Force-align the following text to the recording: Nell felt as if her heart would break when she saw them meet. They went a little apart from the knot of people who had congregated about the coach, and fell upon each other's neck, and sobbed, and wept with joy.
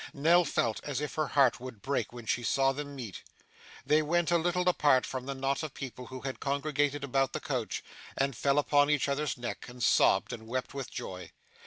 Nell 0.15 0.45
felt 0.45 0.83
as 0.83 0.99
if 0.99 1.13
her 1.13 1.27
heart 1.27 1.59
would 1.59 1.83
break 1.83 2.11
when 2.11 2.25
she 2.25 2.41
saw 2.41 2.71
them 2.71 2.95
meet. 2.95 3.21
They 3.85 4.01
went 4.01 4.31
a 4.31 4.39
little 4.39 4.67
apart 4.67 5.05
from 5.05 5.27
the 5.27 5.35
knot 5.35 5.61
of 5.61 5.75
people 5.75 6.07
who 6.07 6.21
had 6.21 6.39
congregated 6.39 7.03
about 7.03 7.33
the 7.33 7.39
coach, 7.39 7.83
and 8.17 8.35
fell 8.35 8.57
upon 8.57 8.89
each 8.89 9.07
other's 9.07 9.37
neck, 9.37 9.65
and 9.69 9.83
sobbed, 9.83 10.33
and 10.33 10.47
wept 10.47 10.73
with 10.73 10.89
joy. 10.89 11.29